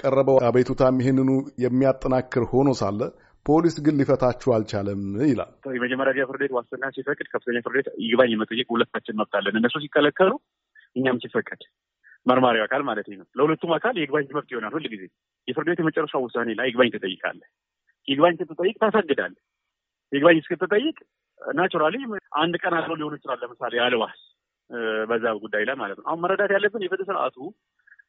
ቀረበው 0.00 0.38
አቤቱታም 0.46 0.98
ይህንኑ 1.02 1.30
የሚያጠናክር 1.62 2.44
ሆኖ 2.50 2.70
ሳለ 2.80 3.00
ፖሊስ 3.46 3.76
ግን 3.86 3.94
ሊፈታችሁ 4.00 4.50
አልቻለም 4.54 5.00
ይላል። 5.24 5.50
የመጀመሪያ 5.76 6.24
ፍርድ 6.28 6.42
ቤት 6.42 6.52
ዋስትና 6.56 6.84
ሲፈቅድ 6.94 7.26
ከፍተኛ 7.32 7.58
ፍርድ 7.66 7.76
ቤት 7.78 7.88
ይግባኝ 8.04 8.30
የመጠየቅ 8.34 8.66
ሁለታችን 8.74 9.18
መብት 9.20 9.34
እነሱ 9.54 9.74
ሲከለከሉ 9.84 10.30
እኛም 10.96 11.20
ሲፈቀድ 11.24 11.62
መርማሪው 12.26 12.64
አካል 12.66 12.82
ማለት 12.88 13.06
ነው። 13.12 13.26
ለሁለቱም 13.38 13.72
አካል 13.76 13.94
የይግባኝ 13.98 14.26
መብት 14.36 14.50
ይሆናል። 14.52 14.72
ሁል 14.76 14.86
ጊዜ 14.94 15.02
የፍርድ 15.48 15.68
ቤት 15.70 15.80
የመጨረሻ 15.82 16.14
ውሳኔ 16.24 16.48
ላይ 16.58 16.66
ይግባኝ 16.70 16.90
ትጠይቃለህ። 16.94 17.48
ይግባኝ 18.08 18.34
ስትጠይቅ 18.40 18.76
ታሳግዳለህ። 18.82 19.42
ይግባኝ 20.12 20.36
እስክትጠይቅ 20.42 20.96
ናቹራሊ 21.40 21.96
አንድ 22.36 22.54
ቀን 22.62 22.74
አለው 22.78 22.96
ሊሆን 23.00 23.14
ይችላል። 23.18 23.38
ለምሳሌ 23.44 23.74
አልባስ 23.84 24.18
በዛ 25.10 25.24
ጉዳይ 25.42 25.64
ላይ 25.68 25.76
ማለት 25.82 25.98
ነው። 25.98 26.06
አሁን 26.08 26.20
መረዳት 26.24 26.50
ያለብን 26.56 26.84
የፍትህ 26.86 27.08
ስርዓቱ 27.10 27.36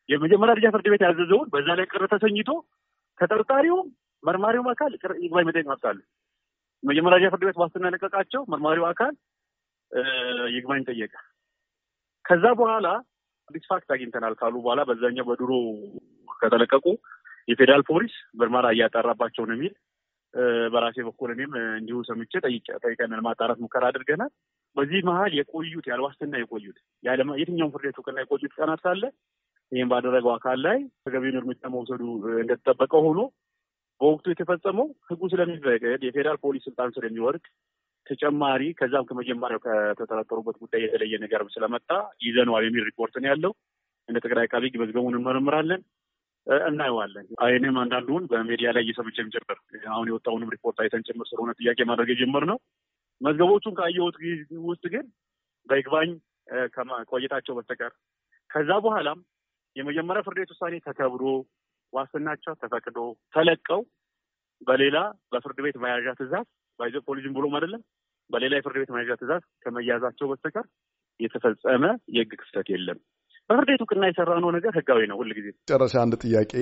የመጀመሪያ 0.09 0.51
ደረጃ 0.51 0.67
ፍርድ 0.75 0.87
ቤት 0.93 1.01
ያዘዘውን 1.07 1.47
በዛ 1.53 1.67
ላይ 1.79 1.85
ቅር 1.91 2.03
ተሰኝቶ 2.13 2.49
ተጠርጣሪውም 3.19 3.87
መርማሪውም 4.23 4.67
አካል 4.71 4.91
ይግባኝ 5.23 5.45
መጠየቅ 5.49 5.67
መብት 5.71 5.85
መጀመሪያ 6.83 7.29
ፍርድ 7.33 7.43
ቤት 7.47 7.57
ዋስትና 7.61 7.91
ለቀቃቸው፣ 7.93 8.41
መርማሪው 8.53 8.85
አካል 8.89 9.13
ይግባኝ 10.55 10.81
ጠየቀ። 10.89 11.13
ከዛ 12.25 12.45
በኋላ 12.59 12.87
አዲስ 13.47 13.65
ፋክት 13.69 13.89
አግኝተናል 13.95 14.33
ካሉ 14.39 14.55
በኋላ 14.63 14.81
በዛኛው 14.89 15.25
በድሮ 15.29 15.51
ከተለቀቁ 16.39 16.85
የፌዴራል 17.47 17.83
ፖሊስ 17.89 18.15
ምርመራ 18.39 18.65
እያጣራባቸው 18.75 19.43
ነው 19.47 19.55
የሚል 19.55 19.73
በራሴ 20.73 20.97
በኩል 21.07 21.29
እኔም 21.33 21.51
እንዲሁ 21.77 21.97
ሰምቼ 22.07 22.33
ጠይቀን 22.83 23.13
ማጣራት 23.27 23.59
ሙከራ 23.63 23.83
አድርገናል። 23.91 24.31
በዚህ 24.75 24.99
መሀል 25.07 25.31
የቆዩት 25.37 25.85
ያልዋስትና 25.91 26.33
የቆዩት 26.41 26.77
የትኛውም 27.39 27.71
ፍርድ 27.73 27.85
ቤት 27.87 27.97
እውቅና 27.99 28.17
የቆዩት 28.23 28.53
ቀናት 28.57 28.81
ሳለ 28.85 29.03
ይህም 29.71 29.89
ባደረገው 29.91 30.31
አካል 30.35 30.59
ላይ 30.65 30.77
ተገቢውን 31.05 31.39
እርምጃ 31.39 31.61
መውሰዱ 31.73 32.03
እንደተጠበቀ 32.41 32.93
ሆኖ 33.05 33.19
በወቅቱ 34.01 34.25
የተፈጸመው 34.29 34.87
ሕጉ 35.09 35.21
ስለሚፈቅድ 35.31 36.01
የፌዴራል 36.05 36.37
ፖሊስ 36.43 36.65
ስልጣን 36.67 36.89
ስር 36.95 37.03
የሚወርድ 37.07 37.45
ተጨማሪ 38.07 38.63
ከዛም 38.79 39.07
ከመጀመሪያው 39.09 39.61
ከተጠረጠሩበት 39.65 40.57
ጉዳይ 40.63 40.81
የተለየ 40.83 41.15
ነገር 41.23 41.41
ስለመጣ 41.55 41.89
ይዘነዋል 42.25 42.65
የሚል 42.67 42.85
ሪፖርት 42.89 43.15
ነው 43.17 43.29
ያለው። 43.31 43.53
እንደ 44.09 44.17
ጠቅላይ 44.23 44.45
አቃቤ 44.47 44.63
ሕግ 44.67 44.75
መዝገቡን 44.81 45.15
እንመረምራለን፣ 45.15 45.81
እናየዋለን። 46.67 47.25
እኔም 47.47 47.77
አንዳንዱን 47.81 48.25
በሚዲያ 48.31 48.69
ላይ 48.75 48.83
እየሰምቼም 48.85 49.31
ጭምር 49.33 49.57
አሁን 49.91 50.09
የወጣውንም 50.09 50.51
ሪፖርት 50.55 50.77
አይተን 50.83 51.03
ጭምር 51.07 51.27
ስለሆነ 51.31 51.51
ጥያቄ 51.59 51.79
ማድረግ 51.89 52.09
የጀመርነው 52.13 52.59
መዝገቦቹን 53.21 53.75
ካየሁት 53.79 54.17
ውስጥ 54.69 54.83
ግን 54.93 55.05
በይግባኝ 55.69 56.09
ከቆይታቸው 56.75 57.55
በስተቀር 57.57 57.91
ከዛ 58.49 58.71
በኋላም 58.85 59.19
የመጀመሪያ 59.75 60.21
ፍርድ 60.27 60.39
ቤት 60.41 60.51
ውሳኔ 60.53 60.75
ተከብሮ 60.85 61.23
ዋስትናቸው 61.93 62.53
ተፈቅዶ 62.61 62.97
ተለቀው 63.35 63.81
በሌላ 64.61 64.97
በፍርድ 65.31 65.59
ቤት 65.65 65.77
መያዣ 65.83 66.07
ትዕዛዝ 66.19 66.45
by 66.79 66.85
the 66.85 66.95
way 67.07 67.15
ፖሊስም 67.15 67.35
ብሎም 67.37 67.55
አይደለም 67.57 67.81
በሌላ 68.29 68.53
የፍርድ 68.57 68.77
ቤት 68.81 68.91
መያዣ 68.95 69.11
ትዕዛዝ 69.19 69.43
ከመያዛቸው 69.63 70.27
በስተቀር 70.31 70.65
የተፈጸመ 71.19 71.83
የህግ 72.15 72.31
ክፍተት 72.41 72.67
የለም። 72.73 72.97
በፍርድ 73.49 73.69
ቤት 73.71 73.81
እውቅና 73.83 74.05
የሰራነው 74.09 74.49
ነገር 74.57 74.71
ህጋዊ 74.77 75.01
ነው። 75.11 75.17
ሁልጊዜ 75.21 75.47
መጨረሻ 75.59 75.95
አንድ 76.03 76.15
ጥያቄ 76.23 76.53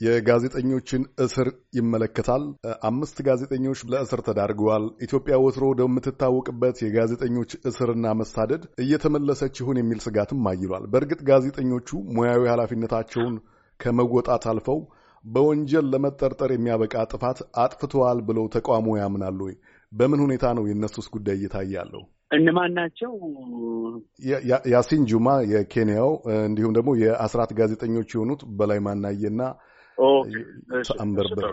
የጋዜጠኞችን 0.00 1.02
እስር 1.24 1.48
ይመለከታል። 1.76 2.44
አምስት 2.88 3.16
ጋዜጠኞች 3.26 3.80
ለእስር 3.92 4.20
ተዳርገዋል። 4.28 4.84
ኢትዮጵያ 5.06 5.34
ወትሮ 5.44 5.64
ወደምትታወቅበት 5.72 6.76
የጋዜጠኞች 6.82 7.50
እስርና 7.70 8.14
መሳደድ 8.20 8.62
እየተመለሰች 8.84 9.60
ይሆን 9.62 9.80
የሚል 9.80 10.00
ስጋትም 10.06 10.48
አይሏል። 10.52 10.86
በእርግጥ 10.94 11.20
ጋዜጠኞቹ 11.30 11.88
ሙያዊ 12.16 12.42
ኃላፊነታቸውን 12.52 13.36
ከመወጣት 13.82 14.44
አልፈው 14.50 14.80
በወንጀል 15.24 15.86
ለመጠርጠር 15.92 16.50
የሚያበቃ 16.52 16.94
ጥፋት 17.12 17.38
አጥፍተዋል 17.64 18.18
ብለው 18.28 18.46
ተቃውሞ 18.54 18.96
ያምናሉ 19.00 19.38
ወይ? 19.48 19.54
በምን 19.92 20.20
ሁኔታ 20.24 20.44
ነው 20.58 20.64
የእነሱስ 20.68 21.06
ጉዳይ 21.14 21.36
እየታየ 21.38 21.72
ያለው? 21.78 22.02
እነማን 22.30 22.72
ናቸው? 22.78 23.12
ያሲን 24.72 25.02
ጁማ 25.10 25.28
የኬንያው፣ 25.52 26.10
እንዲሁም 26.42 26.72
ደግሞ 26.78 26.90
የአስራት 27.02 27.50
ጋዜጠኞች 27.58 28.10
የሆኑት 28.14 28.42
በላይ 28.58 28.80
ማናየና 28.86 29.40
አንበርበር 31.02 31.52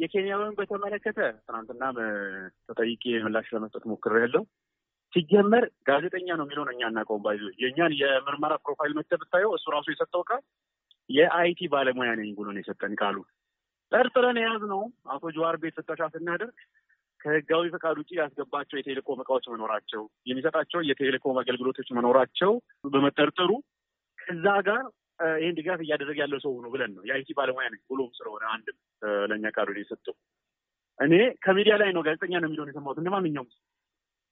የኬንያውን 0.00 0.50
በተመለከተ 0.58 1.18
ትናንትናም 1.46 1.96
ተጠይቄ 2.68 3.04
ምላሽ 3.24 3.48
ለመስጠት 3.54 3.84
ሞክሬያለሁ። 3.92 4.42
ሲጀመር 5.12 5.64
ጋዜጠኛ 5.88 6.28
ነው 6.38 6.44
የሚለውን 6.46 6.70
እኛ 6.74 6.82
እናውቀውም። 6.90 7.22
by 7.24 7.28
the 7.28 7.35
way 7.35 7.42
የእኛን 7.62 7.92
የምርመራ 8.00 8.52
profile 8.64 8.92
መጥተህ 8.98 9.20
ብታየው 9.22 9.50
እሱ 9.56 9.66
ራሱ 9.74 9.86
የሰጠው 9.92 10.22
ቃል 10.30 10.42
የ 11.12 11.36
IT 11.36 11.60
ባለሙያ 11.72 12.10
ነኝ 12.20 12.30
ብሎ 12.38 12.46
ነው 12.50 12.60
የሰጠን 12.62 12.94
ቃሉ። 13.00 13.16
ጠርጥረን 13.92 14.38
የያዝነው 14.40 14.82
አቶ 15.12 15.24
ጀዋር 15.36 15.56
ቤት 15.62 15.76
ፍተሻ 15.78 16.02
ስናደርግ 16.14 16.56
ከህጋዊ 17.20 17.64
ፈቃድ 17.74 17.96
ውጭ 18.00 18.10
ያስገባቸው 18.18 18.76
የቴሌኮም 18.78 19.20
እቃዎች 19.22 19.44
መኖራቸው፣ 19.52 20.02
የሚሰጣቸው 20.26 20.80
የቴሌኮም 20.88 21.36
አገልግሎቶች 21.42 21.88
መኖራቸው 21.98 22.52
በመጠርጠሩ 22.92 23.50
ከዛ 24.18 24.46
ጋር 24.68 24.82
ይህን 25.36 25.56
ድጋፍ 25.58 25.80
እያደረገ 25.84 26.16
ያለው 26.22 26.38
ሰው 26.44 26.52
ነው 26.64 26.70
ብለን 26.74 26.92
ነው 26.96 27.02
የ 27.08 27.19
IT 27.19 27.30
ባለሙያ 27.38 27.66
ነኝ 27.72 27.80
ብሎም 27.90 28.10
ስለሆነ 28.18 28.44
አንድም 28.54 28.76
ለእኛ 29.30 29.46
ቃሉን 29.56 29.78
የሰጠው 29.80 30.14
እኔ 30.98 31.14
ከሚዲያ 31.44 31.74
ላይ 31.82 31.90
ነው 31.96 32.02
ጋዜጠኛ 32.06 32.34
ነው 32.36 32.48
የሚለውን 32.48 32.70
የሰማሁት 32.72 32.98
እንደ 33.00 33.10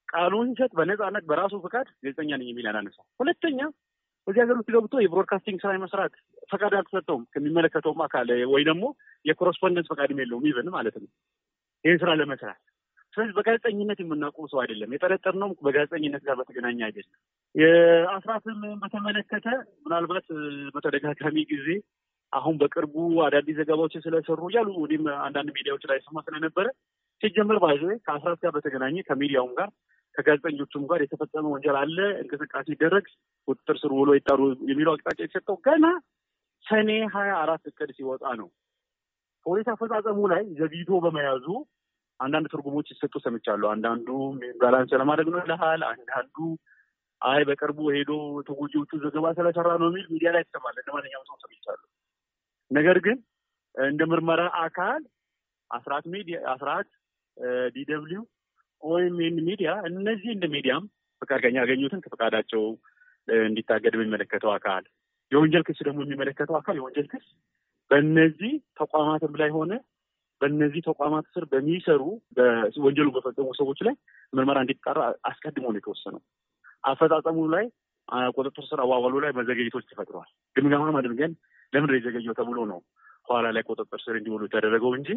ቃሉን 0.09 0.49
ሲሰጥ 0.51 0.73
በነፃነት 0.79 1.25
በራሱ 1.31 1.55
ፈቃድ 1.65 1.89
ጋዜጠኛ 2.03 2.31
ነኝ 2.41 2.49
የሚል 2.51 2.67
ያላነሳው። 2.69 3.05
ሁለተኛ 3.21 3.59
በዚህ 4.27 4.41
ሀገር 4.43 4.57
ውስጥ 4.59 4.71
ገብቶ 4.75 4.95
የብሮድካስቲንግ 5.03 5.59
ስራ 5.63 5.71
መስራት 5.83 6.13
ፈቃድ 6.51 6.73
አልተሰጠውም 6.79 7.23
ከሚመለከተውም 7.35 8.01
አካል 8.07 8.29
ወይ 8.53 8.63
ደግሞ 8.69 8.85
የኮረስፖንደንስ 9.25 9.89
ፈቃድም 9.93 10.21
የለውም 10.23 10.45
ይብን 10.49 10.69
ማለት 10.77 10.97
ነው 11.01 11.09
ይህን 11.85 12.01
ስራ 12.03 12.11
ለመስራት። 12.21 12.61
ስለዚህ 13.15 13.35
በጋዜጠኝነት 13.37 13.99
የምናውቀው 14.03 14.47
ሰው 14.53 14.59
አይደለም። 14.63 14.93
የጠረጠርነውም 14.95 15.55
በጋዜጠኝነት 15.67 16.23
ጋር 16.27 16.37
በተገናኘ 16.41 16.79
አይደለም። 16.89 17.17
የአስራትን 17.55 18.59
በተመለከተ 18.83 19.47
ምናልባት 19.87 20.27
በተደጋጋሚ 20.75 21.37
ጊዜ 21.53 21.69
አሁን 22.33 22.57
በቅርቡ 22.59 22.95
አዳዲስ 23.27 23.57
ዘገባዎችን 23.61 24.05
ስለሰሩ 24.05 24.41
እያሉ 24.51 24.69
ወዲም 24.83 25.05
አንዳንድ 25.25 25.49
ሚዲያዎች 25.57 25.85
ላይ 25.91 25.99
ሰማ 26.05 26.19
ስለነበረ 26.27 26.67
ሲጀመር 27.21 27.59
by 27.65 27.70
the 27.70 27.77
way 27.77 27.85
ከአስራት 28.07 28.39
ጋር 28.45 28.53
በተገናኘ 28.57 28.97
ከሚዲያውም 29.09 29.55
ጋር 29.59 29.71
ከጋዜጠኞቹም 30.17 30.85
ጋር 30.91 31.01
የተፈጸመ 31.03 31.45
ወንጀል 31.53 31.77
አለ፣ 31.81 31.99
እንቅስቃሴ 32.23 32.67
ይደረግ፣ 32.75 33.07
ቁጥጥር 33.49 33.77
ስር 33.83 33.93
ውሎ 33.99 34.11
ይጠሩ 34.19 34.41
የሚለው 34.71 34.95
አቅጣጫ 34.95 35.19
የተሰጠው 35.23 35.57
ገና 35.67 35.87
ሰኔ 36.65 36.91
ሀያ 37.15 37.31
አራት 37.43 37.63
እቅድ 37.71 37.91
ሲወጣ 37.99 38.25
ነው። 38.41 38.49
ፖሊስ 39.47 39.69
አፈጻጸሙ 39.73 40.19
ላይ 40.33 40.43
ዘግይቶ 40.59 40.91
በመያዙ 41.05 41.47
አንዳንድ 42.21 42.47
ትርጉሞች 42.53 42.89
ሲሰጡ 42.91 43.15
ሰምቻለሁ። 43.25 43.69
አንዳንዱ 43.75 44.09
balance 44.61 44.91
ለማድረግ 45.01 45.29
ነው 45.33 45.41
ይልሃል። 45.43 45.83
አንዳንዱ 45.91 46.37
አይ 47.23 47.41
በቅርቡ 47.49 47.79
ሄዶ 47.95 48.11
ተጎጂዎቹ 48.49 48.91
ዘገባ 49.03 49.27
ስለሰራ 49.39 49.69
ነው 49.81 49.89
የሚል 49.91 50.07
ሚዲያ 50.13 50.31
ላይ 50.37 50.43
ትሰማለ። 50.47 50.77
እንደ 50.83 50.91
ማንኛውም 50.97 51.27
ሰው 51.31 51.39
ሰምቻለሁ። 51.45 51.87
ነገር 52.71 52.99
ግን 53.07 53.19
እንደ 53.75 54.03
ምርመራ 54.13 54.43
አካል 54.63 55.03
አስራት 55.71 56.05
ሚዲያ 56.15 56.37
አስራት 56.55 56.89
DW 57.75 58.23
ይህን 58.83 59.37
ሚዲያ 59.49 59.71
እነዚህ 59.89 60.31
እንደ 60.33 60.47
ሚዲያም 60.55 60.85
ፈቃድ 61.23 61.45
ያገኙትን 61.59 62.03
ከፈቃዳቸው 62.05 62.63
እንዲታገድ 63.29 63.95
የሚመለከተው 63.97 64.51
አካል 64.55 64.85
የወንጀል 65.33 65.65
ክስ 65.67 65.81
ደግሞ 65.89 66.01
የሚመለከተው 66.07 66.57
አካል 66.61 66.77
የወንጀል 66.79 67.09
ክስ 67.13 67.27
በእነዚህ 67.91 68.53
ተቋማትም 68.81 69.33
ላይ 69.41 69.51
ሆነ 69.57 69.73
በእነዚህ 70.41 70.83
ተቋማት 70.89 71.27
ስር 71.35 71.45
በሚሰሩ 71.53 72.03
ወንጀሉ 72.85 73.09
በፈጸሙ 73.17 73.49
ሰዎች 73.59 73.79
ላይ 73.87 73.95
ምርመራ 74.33 74.59
እንዲጣራ 74.65 75.01
አስቀድሞ 75.31 75.65
ነው 75.73 75.81
የተወሰነው። 75.81 76.23
አፈጻጸሙ 76.85 77.39
ላይ 77.55 77.65
ቁጥጥር 78.35 78.65
ስር 78.69 78.79
አዋዋሉ 78.85 79.15
ላይ 79.25 79.33
መዘገየቶች 79.39 79.85
ተፈጥረዋል። 79.91 80.31
ግምገማም 80.57 80.97
አድርገን 81.01 81.33
ለምን 81.73 81.93
የዘገየው 81.97 82.37
ተብሎ 82.39 82.59
ነው 82.73 82.81
ኋላ 83.29 83.47
ላይ 83.57 83.63
ቁጥጥር 83.69 84.01
ስር 84.05 84.15
እንዲውሉ 84.21 84.43
የተደረገው 84.49 84.93
እንጂ 84.99 85.11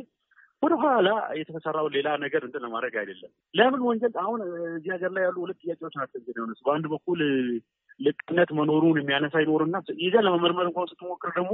ወደ 0.64 0.74
ኋላ 0.82 1.10
የተሰራው 1.40 1.88
ሌላ 1.96 2.10
ነገር 2.24 2.42
እንትን 2.48 2.64
ለማድረግ 2.66 2.94
አይደለም። 3.02 3.32
ለምን 3.54 3.82
ወንጀል 3.88 4.14
አሁን 4.24 4.40
እዚህ 4.72 4.90
ሀገር 4.96 5.12
ላይ 5.16 5.24
ያሉ 5.26 5.38
ሁለት 5.44 5.58
ጥያቄዎች 5.64 5.96
ናቸው። 6.00 6.20
ሆነ 6.38 6.54
በአንድ 6.66 6.86
በኩል 6.94 7.22
ልቅነት 8.00 8.50
መኖሩን 8.60 9.00
የሚያነሳ 9.00 9.42
ይኖርና 9.44 9.76
ይዘን 10.04 10.26
ለመመርመር 10.28 10.68
እንኳን 10.70 10.90
ስትሞክር 10.92 11.32
ደግሞ 11.38 11.52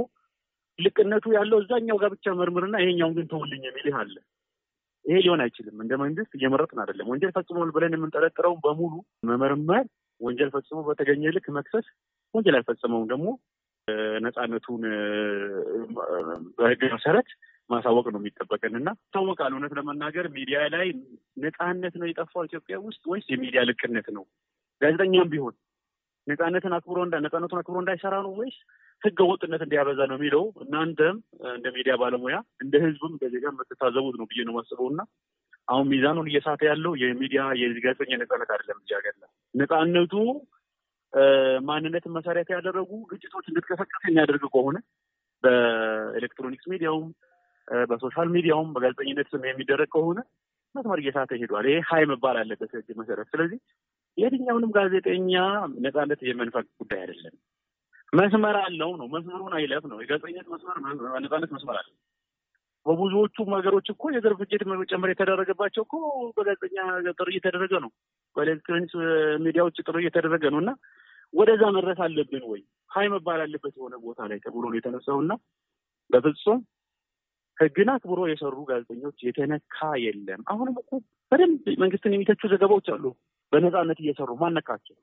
ልቅነቱ 0.78 1.26
ያለው 1.36 1.58
እዛኛው 1.62 1.96
ጋር 2.02 2.10
ብቻ 2.14 2.34
መርምርና 2.38 2.76
ይሄኛውን 2.82 3.14
ግን 3.16 3.26
ተውልኝ 3.32 3.62
የሚልህ 3.66 3.96
አለ። 4.00 4.14
ይሄ 5.04 5.16
ሊሆን 5.24 5.40
አይችልም። 5.44 5.76
እንደ 5.84 5.94
መንግስት 6.02 6.32
እየመረጥን 6.38 6.80
አይደለም። 6.82 7.10
ወንጀል 7.12 7.32
ፈጽሟል 7.36 7.70
ብለን 7.76 7.96
የምንጠረጥረው 7.96 8.54
በሙሉ 8.64 8.92
መመርመር፣ 9.30 9.84
ወንጀል 10.20 10.50
ፈጽሞ 10.54 10.78
በተገኘ 10.88 11.32
ልክ 11.36 11.46
መክሰስ፣ 11.56 11.86
ወንጀል 12.34 12.56
ያልፈጸመውን 12.58 13.06
ደግሞ 13.12 13.28
ነፃነቱን 14.24 14.82
በህግ 16.58 16.82
መሰረት 16.94 17.28
ማሳወቅ 17.70 18.06
ነው 18.14 18.20
የሚጠበቅን 18.20 18.74
እና 18.76 18.88
ይታወቃል። 19.00 19.52
እውነት 19.52 19.72
ለመናገር 19.78 20.26
ሚዲያ 20.36 20.60
ላይ 20.74 20.86
ነፃነት 21.44 21.94
ነው 22.00 22.06
የጠፋው 22.08 22.44
ኢትዮጵያ 22.44 22.76
ውስጥ 22.86 23.02
ወይስ 23.12 23.26
የሚዲያ 23.30 23.62
ልቅነት 23.68 24.08
ነው? 24.16 24.24
ጋዜጠኛም 24.80 25.30
ቢሆን 25.32 25.54
ነፃነትን 26.26 26.74
አክብሮ 26.76 26.98
ነፃነቱን 27.18 27.60
አክብሮ 27.60 27.78
እንዳይሰራ 27.82 28.14
ነው 28.26 28.32
ወይስ 28.40 28.56
ህገ 29.02 29.18
ወጥነት 29.30 29.62
እንዲያበዛ 29.64 30.00
ነው 30.10 30.16
የሚለው 30.18 30.44
እናንተም 30.64 31.16
እንደ 31.54 31.66
ሚዲያ 31.76 31.92
ባለሙያ 32.00 32.36
እንደ 32.64 32.74
ህዝብም 32.84 33.12
እንደ 33.14 33.26
ዜጋ 33.34 33.44
የምትታዘቡት 33.52 34.16
ነው 34.20 34.26
ብዬ 34.30 34.40
ነው 34.44 34.52
የማስበው 34.54 34.88
እና 34.92 35.02
አሁን 35.68 35.86
ሚዛኑን 35.92 36.28
እየሳተ 36.30 36.62
ያለው 36.70 36.92
የሚዲያ 37.02 37.42
የጋዜጠኛ 37.60 38.18
ነፃነት 38.22 38.50
አይደለም። 38.54 38.78
ላይ 38.84 39.30
ነፃነቱ 39.54 40.14
ማንነትን 41.68 42.12
መሰረት 42.16 42.48
ያደረጉ 42.54 42.90
ግጭቶች 43.10 43.46
እንድትቀሰቀስ 43.50 44.02
የሚያደርግ 44.08 44.44
ከሆነ 44.54 44.76
በኤሌክትሮኒክስ 45.44 46.66
ሚዲያውም 46.72 47.08
በ 47.88 47.98
social 47.98 48.28
media 48.34 48.53
ውም 48.53 48.68
በጋዜጠኝነት 48.74 49.28
ስም 49.32 49.42
የሚደረግ 49.48 49.88
ከሆነ 49.94 50.18
መስመር 50.74 50.98
እየሳተ 51.02 51.30
ሄዷል። 51.40 51.66
ይሄ 51.68 51.78
ሀይ 51.88 52.04
መባል 52.10 52.36
አለበት 52.40 52.72
ህግ 52.76 52.88
መሰረት። 52.96 53.28
ስለዚህ 53.32 53.58
የትኛውንም 54.16 54.70
ጋዜጠኛ 54.76 55.34
ነፃነት 55.84 56.20
የመንፈግ 56.22 56.66
ጉዳይ 56.80 57.00
አይደለም። 57.02 57.34
መስመር 58.12 58.56
አለው 58.62 58.90
ነው 59.00 59.06
መስመሩን 59.06 59.52
አይለፍ 59.58 59.84
ነው። 59.90 59.98
የጋዜጠኝነት 60.02 60.48
መስመር 60.54 60.76
ነፃነት 61.24 61.50
መስመር 61.56 61.76
አለ። 61.80 61.88
በብዙዎቹም 62.86 63.50
ሀገሮች 63.56 63.86
እኮ 63.92 64.04
የዘር 64.10 64.34
ፍጅት 64.38 64.62
መጨመር 64.72 65.08
የተደረገባቸው 65.10 65.82
እኮ 65.86 65.94
በጋዜጠኛ 66.36 66.78
ጥሪ 67.18 67.28
እየተደረገ 67.34 67.72
ነው። 67.84 67.90
በኤሌክትሮኒክስ 68.36 68.94
ሚዲያዎች 69.44 69.78
ጥሪ 69.86 69.96
እየተደረገ 70.02 70.44
ነው 70.54 70.60
እና 70.62 70.72
ወደዛ 71.34 71.62
መድረስ 71.76 71.98
አለብን 72.06 72.44
ወይ 72.50 72.60
ሀይ 72.90 73.08
መባል 73.12 73.40
አለበት 73.44 73.74
የሆነ 73.78 73.96
ቦታ 74.04 74.20
ላይ 74.30 74.38
ተብሎ 74.44 74.64
ነው 74.66 74.78
የተነሳውና 74.78 75.32
በፍጹም 76.10 76.60
ህግን 77.60 77.88
አክብሮ 77.94 78.20
የሰሩ 78.28 78.56
ጋዜጠኞች 78.68 79.18
የተነካ 79.26 79.76
የለም። 80.04 80.42
አሁንም 80.52 80.76
እኮ 80.82 80.90
በደንብ 81.32 81.64
መንግስትን 81.82 82.14
የሚተቹ 82.14 82.42
ዘገባዎች 82.52 82.86
አሉ። 82.94 83.04
በነፃነት 83.52 83.98
እየሰሩ 84.02 84.30
ማነካቸው 84.42 84.96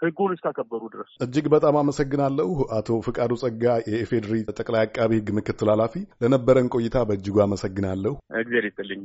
ህጉን 0.00 0.32
እስካከበሩ 0.36 0.82
ድረስ። 0.94 1.10
እጅግ 1.24 1.46
በጣም 1.54 1.74
አመሰግናለሁ 1.80 2.48
አቶ 2.78 2.98
ፍቃዱ 3.06 3.32
ጸጋ 3.42 3.64
የኢፌዴሪ 3.90 4.32
ጠቅላይ 4.54 4.82
አቃቢ 4.86 5.12
ህግ 5.20 5.28
ምክትል 5.38 5.70
ኃላፊ 5.74 5.94
ለነበረን 6.22 6.70
ቆይታ 6.74 7.04
በእጅጉ 7.10 7.36
አመሰግናለሁ። 7.46 8.14
እግዚአብሔር 8.34 8.66
ይስጥልኝ። 8.68 9.04